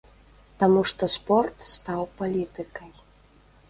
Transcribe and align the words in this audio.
Таму 0.63 0.81
што 0.93 1.11
спорт 1.17 1.69
стаў 1.75 2.01
палітыкай. 2.23 2.91